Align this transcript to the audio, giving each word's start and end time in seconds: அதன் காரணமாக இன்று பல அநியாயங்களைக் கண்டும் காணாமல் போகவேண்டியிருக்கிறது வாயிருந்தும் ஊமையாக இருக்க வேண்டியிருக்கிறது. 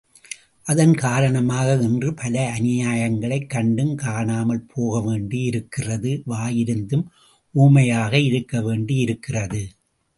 அதன் 0.63 0.93
காரணமாக 0.93 1.75
இன்று 1.81 2.13
பல 2.13 2.53
அநியாயங்களைக் 2.59 3.47
கண்டும் 3.47 3.95
காணாமல் 3.95 4.65
போகவேண்டியிருக்கிறது 4.77 6.21
வாயிருந்தும் 6.29 7.05
ஊமையாக 7.51 8.19
இருக்க 8.19 8.61
வேண்டியிருக்கிறது. 8.61 9.67